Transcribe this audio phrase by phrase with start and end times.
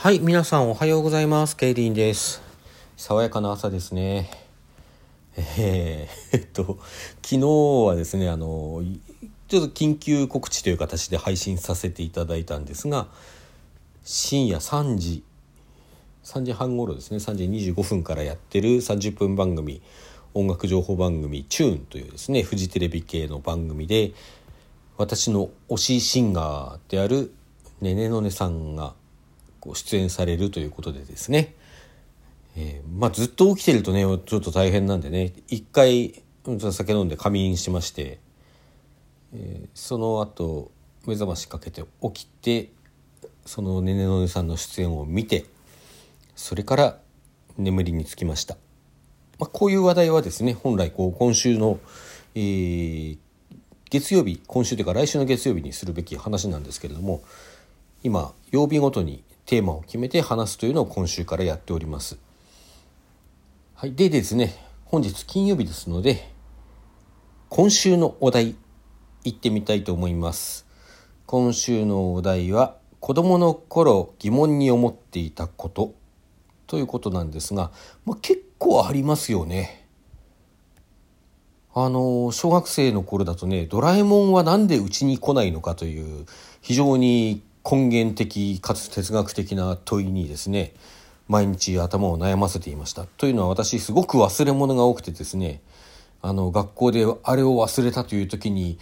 [0.00, 1.56] はい、皆さんおはようございます。
[1.56, 2.40] ケイリンです。
[2.96, 4.30] 爽やかな朝ですね。
[5.36, 6.78] えー、えっと、
[7.20, 7.38] 昨日
[7.84, 8.80] はですね、あの、
[9.48, 13.08] ちょっと緊急告知という形で配信させていただいたんですが、
[14.04, 15.24] 深夜3時、
[16.22, 19.82] 3時半頃ですね、3時25分からやってる30分番組、
[20.32, 24.12] 音楽情報番組、チューンというですね、フジテレビ系の番組で、
[24.96, 27.34] 私の推しシンガーである
[27.80, 28.94] ねねのねさんが
[29.60, 31.54] こう出演されるということでですね、
[32.56, 35.32] えーまあ、ずっと起きてるとねちょっと大変なんでね。
[35.48, 38.20] 一回酒飲んで仮眠しまして、
[39.34, 40.70] えーその後
[41.06, 42.70] 目覚ましかけて起きて
[43.46, 45.46] そのねねのねさんの出演を見て
[46.36, 46.98] それから
[47.56, 48.56] 眠りにつきました、
[49.38, 51.80] まあ、こういう話題はですね本来こう今週の、
[52.34, 53.18] えー
[53.90, 57.22] 月曜日今週というか来週の月曜日にするべき話なんですけれども
[58.02, 62.18] 今曜日ごとにテーマを決めて話すというのを今週からやっております。
[63.74, 66.30] はい、でですね本日金曜日ですので
[67.48, 68.56] 今週のお題
[69.24, 70.66] 行ってみたいと思います。
[71.24, 75.94] 今週のお題は子供の頃疑問に思っていたこと
[76.66, 77.70] ということなんですが、
[78.04, 79.86] まあ、結構ありますよね。
[81.72, 86.26] あの小学生の頃だとね「ドラえもんは何でうちに来ないのか」という
[86.60, 90.72] 非常に根源的かつ哲学的な問いにですね
[91.28, 93.04] 毎日頭を悩ませていました。
[93.04, 95.60] というのは私すごく忘れ物が多くてですね
[96.22, 98.78] あの学校であれを忘れたという時に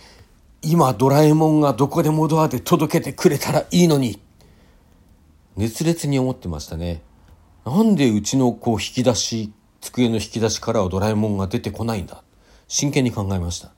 [0.62, 4.20] 今ドラえもんがどこでもドアで届けてくれたらいいのに
[5.57, 7.03] 熱烈に思ってましたね。
[7.64, 12.23] なんでうちのこう引き出し机の引き出しからはドラえもんが出てこないんだ
[12.69, 13.73] 真剣に考えました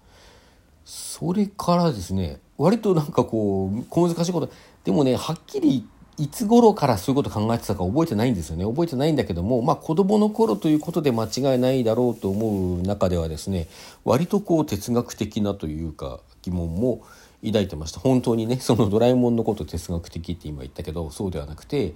[0.85, 4.53] それからですね割となんかこう小難しいこと
[4.89, 5.87] でもねはっきり
[6.17, 8.65] いつ頃からそういうこと考えてたか覚えてないんですよね。
[8.65, 13.69] 覚えてないんだけどもまあ子供の頃ということで間違いないだろうと思う中ではですね
[14.07, 17.03] 割とこう哲学的なというか疑問も
[17.45, 18.01] 抱いてました。
[18.01, 21.93] 本当にね そのドラえもんのこと哲学的って今言ったけどそうではなくて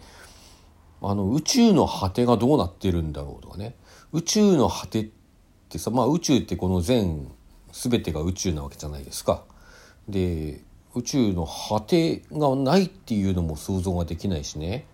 [1.00, 3.74] あの宇宙の果てがどうなってるんだろうとかね。
[4.12, 5.08] 宇宙の果てっ
[5.70, 7.26] てさ、まあ、宇宙ってこの全
[7.72, 9.44] 全てが宇宙なわけじゃないですか。
[10.10, 10.60] で
[10.94, 14.86] 宇宙の果てがないっていうのも想像ができないしね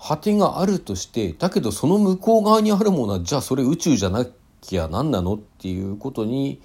[0.00, 4.26] 果てがあるとしてだけどその向こう側にあるものはじゃあそれ宇宙じゃな
[4.60, 6.60] きゃ何なのっていうことに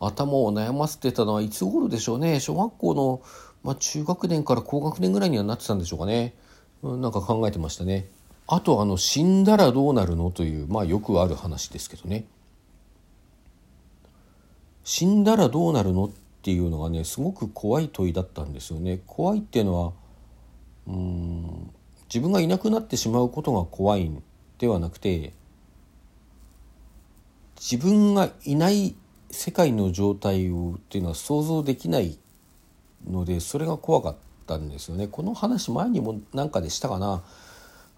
[0.00, 3.22] 頭を悩ませてたのはいつ頃でしょうね小学校の、
[3.62, 6.34] まあ、中学年から高学年ぐらいにはなってたんでしょうかね。
[6.82, 8.08] うんなんか考えてましたね。
[8.46, 12.24] あとあの死んだらどうなるのというまあよくある話ですけどね。
[14.82, 16.10] 死んだらどうなるのっ
[16.42, 19.00] ていうのがねすごく怖い問いだったんですよね。
[19.06, 19.92] 怖いっていうのは
[20.86, 21.70] うん
[22.08, 24.22] 自分がいなくなってしまうことが怖いん
[24.58, 25.32] ではなくて
[27.60, 28.96] 自分がいない
[29.30, 32.18] 世界の状態をっていうのは想像できない
[33.08, 35.06] のでそれが怖かったんですよね。
[35.06, 37.22] この話前にも何かでしたかな。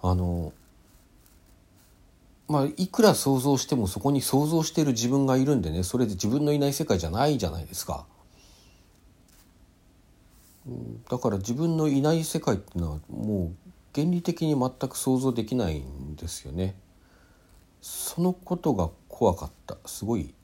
[0.02, 0.52] あの
[2.48, 8.04] まあいくら想像してもそこに想像してる自分がいるんでねそれで自分のいない世界じゃないじゃないですか。
[11.10, 16.76] だから自分のいない世界っていうのはもう原理的に全く想像できないんですよね。
[17.80, 19.76] そのことが怖かった。
[19.86, 20.34] すごい。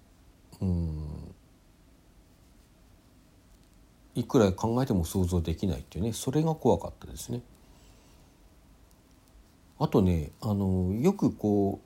[0.61, 1.35] うん。
[4.17, 6.13] いくら考えても想像できないっていうね。
[6.13, 7.43] それが怖かったですね。
[9.79, 11.81] あとねあのよくこ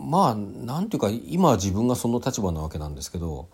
[0.00, 3.48] うまあなんていうか今は自分がその立場なわけなんですけど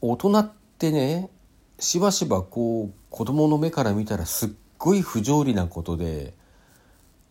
[0.00, 1.30] 大人ってね
[1.78, 6.34] しばしばこう子供の目から見たらすっごい不条理なことで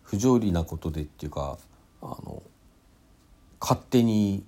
[0.03, 1.57] 不条理なことでっていうか
[2.01, 2.44] あの
[3.59, 4.44] 勝手に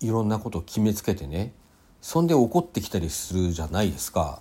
[0.00, 1.52] いろんなことを決めつけてね
[2.00, 4.40] そんで怒ってきたりするじゃないですか。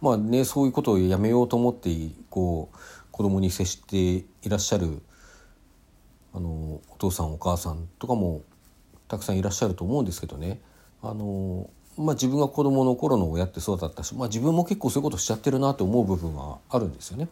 [0.00, 1.90] まあねそういうことをやめようと思って
[2.28, 2.76] こう
[3.10, 3.96] 子供に接して
[4.42, 5.02] いらっしゃる
[6.34, 6.48] あの
[6.90, 8.42] お父さんお母さんとかも
[9.08, 10.60] たくさんいらっしゃると思うんですけどね
[11.02, 17.28] あの、まあ、自分が子供の頃の親ってそうだったし、まあ、自分も結構そういうことしちゃってるなと思う部分はあるんですよね。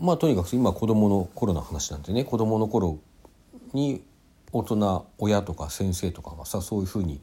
[0.00, 2.98] まあとにかく今子供の頃の話なんでね子供の頃
[3.74, 4.02] に
[4.52, 7.20] 大人親とか先生とかがさそういうふうに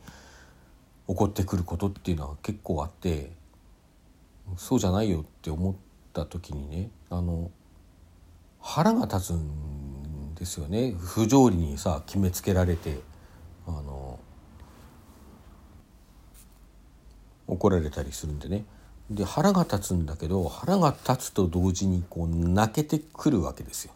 [1.08, 3.32] 怒ってくることっていうのは結構あって
[4.58, 5.76] そうじゃないよって思っ
[6.14, 7.50] た時にねあの
[8.60, 13.00] 腹が立つんですよね不条理にさ決めつけられて
[13.68, 14.20] あの
[17.51, 18.65] 怒られたりするんでね
[19.09, 23.92] で腹が立つんだけど腹が立つと同時にこう泣けてくるわけですよ。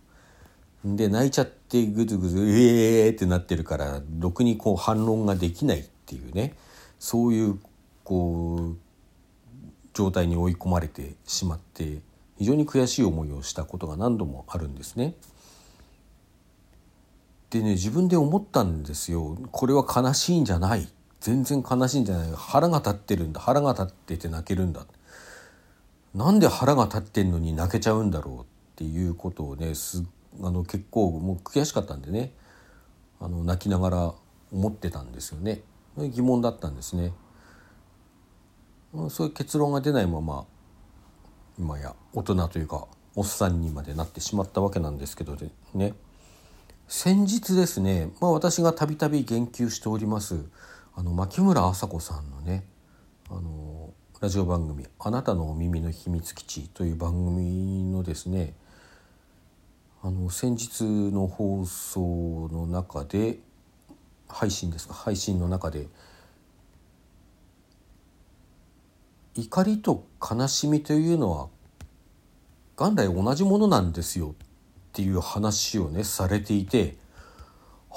[0.84, 6.56] で泣いちゃってぐずぐず「ええー!」ってなってるからろくにこう反論ができないっていうね
[7.00, 7.60] そういう
[8.04, 8.78] こう
[9.94, 12.02] 状態に追い込まれてしまって
[12.38, 15.16] 非常に悔しい思いをしたことが何度もあるんですね。
[17.50, 20.88] でね自分で思ったんですよこれは悲しいんじゃない
[21.20, 23.40] 全然悲しいんじゃない腹が立ってるんだ。
[23.40, 24.86] 腹が立ってて泣けるんだ。
[26.14, 28.46] なんで腹が立ってんのに泣けちゃうんだろうっ
[28.76, 30.04] ていうことをねす
[30.42, 32.32] あの結構もう悔しかったんでね。
[33.20, 34.14] あの泣きながら
[34.52, 35.62] 思ってたんですよね。
[35.98, 37.14] 疑問だったんですね。
[39.10, 40.46] そういう結論が出ないまま
[41.58, 45.38] 今や大人というかおっさんにまでなってしまったわけなんですけど
[45.74, 45.94] ね。
[46.88, 50.46] 先日ですね、まあ、私がたびたび言及しております
[50.96, 52.66] あの牧村麻子さんのね
[53.30, 58.54] あのラジオ番組「あなたのお耳の秘密基地」という番組のですね
[60.02, 63.40] あの先日の放送の中で
[64.30, 65.88] 配信ですか配信の中で
[69.36, 71.50] 怒りと悲しみというのは
[72.78, 74.34] 元来同じものなんですよっ
[74.94, 76.96] ていう話をねされていて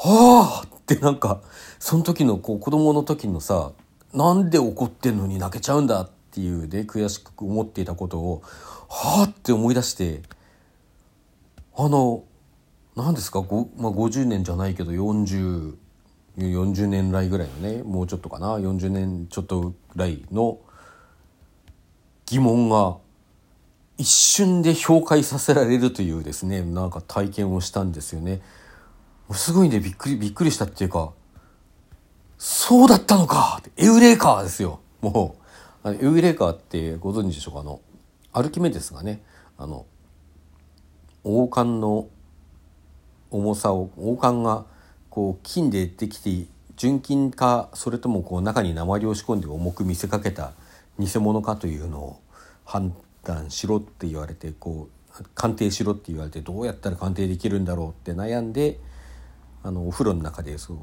[0.00, 1.40] はあってなんか
[1.80, 3.72] その時のこう子供の時のさ
[4.14, 8.42] なんで怒ってんのに泣けちゃうんだっていうね悔しく思っていたことを
[8.88, 10.22] はあって思い出して
[11.76, 12.22] あの
[12.94, 13.46] 何ですか、ま
[13.88, 20.60] あ、50年じゃないけど4040年来ぐらいのねもうちょっとかな40年ちょっとぐらいの
[22.26, 22.98] 疑問が
[23.96, 28.40] 一瞬で氷解させられるというですねなんか体験をしたんですよね。
[29.32, 31.12] すごいねびっくりびっくりしたっていうか
[32.38, 33.60] そうだったのか！
[33.76, 34.80] エウレーカーですよ。
[35.00, 35.36] も
[35.84, 37.60] うあのエウレーカーってご存知でしょうか？
[37.60, 37.80] あの
[38.32, 39.22] アルキメデスがね
[39.56, 39.86] あの
[41.24, 42.08] 王冠の
[43.30, 44.64] 重さを王冠が
[45.10, 46.46] こう金でできて
[46.76, 50.52] 純金かそれともこう中に鉛を仕込んで重く見せかけた
[50.98, 52.20] 偽物かというのを
[52.64, 52.94] 判
[53.24, 54.88] 断しろって言われてこ
[55.20, 58.78] う鑑定しろって言われてどうやったら鑑定できるんだろうって悩んで
[59.62, 60.76] あのお風呂の中でそう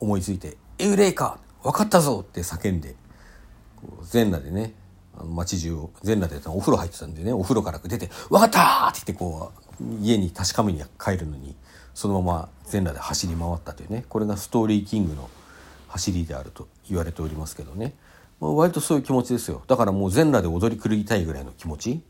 [0.00, 2.94] 思いついて「エウレイカ分かったぞ!」って叫んで
[4.02, 4.74] 全裸でね
[5.18, 11.56] あの街中を全裸でお風呂入ってたんでねお風呂から出て「分かった!」って言ってこう家に確かめに帰るのに
[11.94, 15.30] そのまま全裸で走り回ったというねこれがストーリーキングの
[15.88, 17.94] 走りであると言われておりますけどね
[18.38, 22.02] まあ、割とそういう気持ちですよだからもう全裸で踊り狂いたいぐらいの気持ち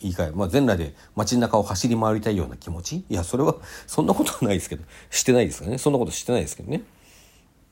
[0.00, 3.04] 言い換え、まあ、全裸で街中を走り回りたいような気持ち？
[3.08, 3.56] いやそれは
[3.86, 4.84] そんなことはないですけど。
[5.10, 5.78] してないですかね。
[5.78, 6.82] そんなことしてないですけどね。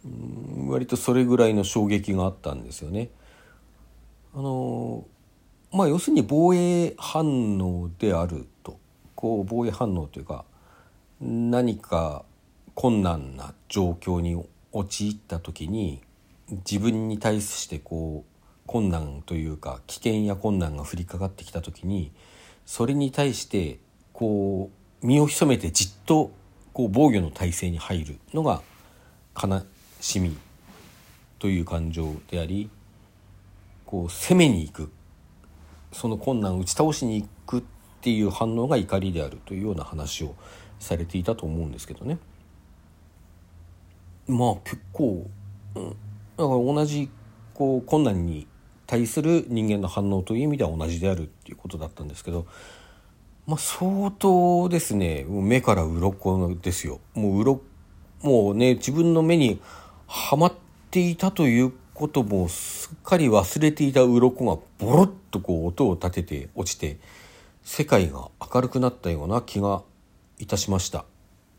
[0.05, 3.11] うん割とそれぐらいの衝撃があったんですよね。
[4.34, 5.05] あの
[5.73, 8.79] まあ要するに防衛反応であると。
[9.14, 10.44] こう防衛反応というか
[11.22, 12.26] 何か
[12.75, 16.02] 困難な状況に陥った時に
[16.70, 18.36] 自分に対してこう
[18.67, 22.13] 困難というか危険や困難が降りかかってきた時に
[22.65, 23.79] それに対して
[24.13, 24.71] こ
[25.03, 26.33] う身を潜めてじっと
[26.73, 28.63] こう防御の体制に入るのが
[29.41, 29.63] 悲
[30.01, 30.37] しみ
[31.39, 32.71] という感情であり
[33.85, 34.93] こう攻めに行く
[35.93, 37.63] その困難を打ち倒しに行くっ
[38.01, 40.35] ていう反応が怒りであるというような話を
[40.79, 42.19] されていたと思うんですけどね。
[44.27, 45.29] まあ結構、
[45.75, 45.94] うん、だか
[46.37, 47.08] ら同じ
[47.55, 48.46] こう困難に
[48.86, 52.46] 対する人間の反応という意味では同じであるっていうことだったんですけど、
[53.46, 57.60] まあ、相当ですね目から鱗ですよもう鱗
[58.22, 59.60] もうね自分の目に
[60.06, 60.52] はまっ
[60.90, 66.98] ていたということもすっかり忘れていた鱗がボロッとこう音を立てて落ちて
[67.62, 69.82] 世界が明るくなったような気が
[70.38, 71.05] いたしました。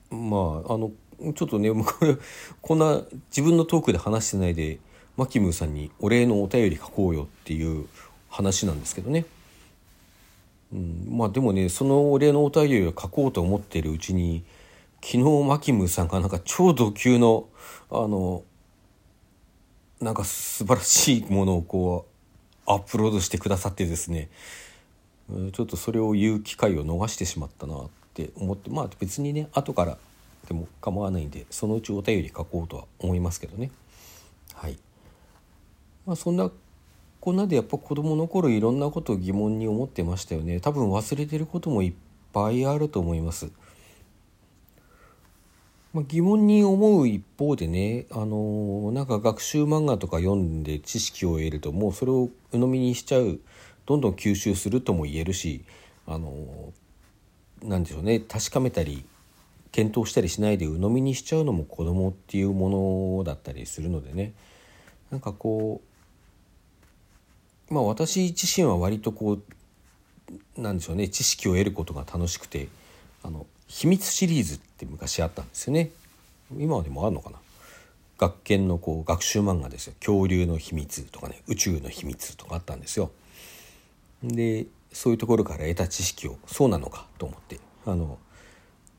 [0.10, 0.91] まああの
[1.36, 2.17] ちょっとねこれ
[2.62, 4.79] こんな自分のトークで話してないで
[5.18, 7.88] マキムーさんにお礼のお便り書こうよっていう
[8.30, 9.26] 話なんですけどね。
[10.72, 14.44] うん、まあでもねそのお礼のお便りを書こうと思ってるうちに
[15.04, 17.48] 昨日マキムーさんがなんか超ド級の
[17.90, 18.44] あの
[20.02, 22.06] なんか素晴らしいものをこ
[22.68, 24.30] うアップロードしてくださってですね。
[25.52, 29.98] ちょっとそれを言う機会を逃してしまったなって思ってまあ別にね後から
[30.48, 33.72] でも構わないんでそのうちお便り書こうとは思いますけどね。
[34.54, 34.78] はい。
[36.08, 36.50] まあそんな
[37.20, 41.94] こんなでやっぱ子どもの頃いろんなことを疑問に思ってましたよね多分忘れてることもいっ
[42.34, 43.52] ぱいあると思います。
[45.94, 53.40] まあ、疑問に思う一方でね、あのー、なんか学習漫画とか読んで知識を得るともうそれを鵜呑みにしちゃう
[53.88, 55.64] どんどん吸収するとも言えるし
[56.06, 56.72] あの
[57.64, 59.06] なんでしょうね確かめたり
[59.72, 64.34] 検討したりしないで鵜呑みにしちゃうのも子供っていうものだったりするのでね
[65.10, 65.97] なんかこう
[67.70, 72.68] まあ私自身は割とこうなんでしょうね知識を得ることが楽しくて
[73.24, 75.90] あの秘密シリーズって昔あったんですよね。
[76.58, 77.38] 今でもあるのかな。
[78.18, 79.94] 学研のこう学習漫画ですよ。
[80.00, 83.12] 恐竜の秘密とかね宇宙の秘密とかあったんですよ。
[84.24, 88.18] でそういうところから得た知識をそうなのかと思ってあの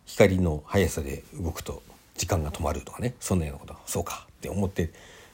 [0.05, 1.83] 光の速さで動くと
[2.17, 4.91] 時間が止まるとかねそんなようなことそうかって思って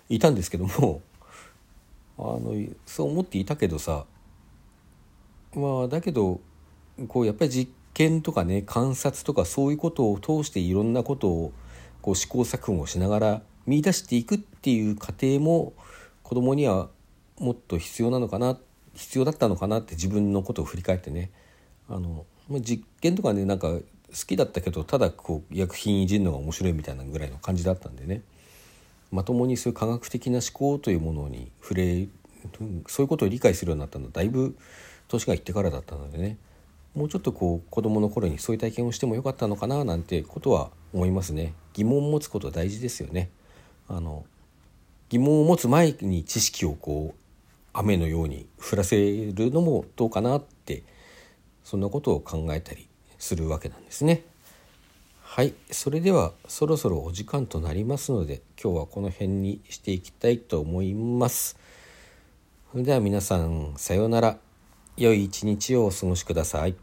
[0.08, 1.02] いたんですけども
[2.18, 2.54] あの
[2.86, 4.04] そう思っていたけどさ
[5.54, 6.40] まあだけど
[7.08, 11.52] こうやっぱり実験とかね観察とかそういうことを通していろんなことを
[12.02, 15.72] こう試行錯誤しながら見出していくっていう過程も
[16.22, 16.88] 子供には
[17.38, 18.58] もっと必要なのかな
[18.94, 21.30] 必要だったのかなって自分のことを振り返ってね。
[21.88, 22.24] あの
[22.60, 23.82] 実験とかねなんか好
[24.26, 28.22] きだったけどただこう薬品いじるのが面白いみたいなぐらいの感じだったんでね。
[29.14, 32.08] まともにそういう科学的な思考というものに触れ
[32.88, 34.56] そういうことを理解するようになったのはだいぶ
[35.08, 36.36] 年がいってからだったのでね。
[36.94, 41.54] もうちょっとこう子どもの頃にそういう体験をしてもよかったのかななんてことは思いますね。
[41.72, 43.30] 疑問を持つことは大事ですよね。
[43.88, 44.24] あの
[45.08, 47.18] 疑問を持つ前に知識をこう
[47.72, 48.96] 雨のように降らせ
[49.32, 50.84] るのもどうかなって
[51.64, 54.24] そんなことを考えたりするわけなんですね。
[55.36, 61.58] はいそれではそろそろお時間となりますので今日はこの辺にしていきたいと思います。
[62.70, 64.38] それでは皆さんさようなら
[64.96, 66.76] 良い一日をお過ごしください。